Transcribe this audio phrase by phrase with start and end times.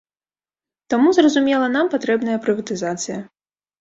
[0.93, 3.19] Таму, зразумела, нам патрэбная прыватызацыя.